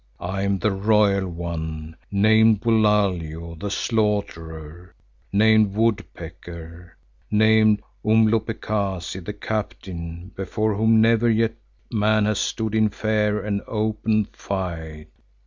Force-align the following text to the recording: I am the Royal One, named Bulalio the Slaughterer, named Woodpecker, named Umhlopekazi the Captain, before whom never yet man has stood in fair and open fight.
I 0.19 0.41
am 0.41 0.57
the 0.57 0.71
Royal 0.71 1.27
One, 1.29 1.95
named 2.09 2.61
Bulalio 2.61 3.53
the 3.59 3.69
Slaughterer, 3.69 4.95
named 5.31 5.75
Woodpecker, 5.75 6.97
named 7.29 7.83
Umhlopekazi 8.03 9.23
the 9.23 9.33
Captain, 9.33 10.31
before 10.35 10.73
whom 10.73 11.01
never 11.01 11.29
yet 11.29 11.53
man 11.91 12.25
has 12.25 12.39
stood 12.39 12.73
in 12.73 12.89
fair 12.89 13.41
and 13.41 13.61
open 13.67 14.25
fight. 14.33 15.09